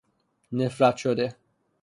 [0.51, 1.35] نفرت شده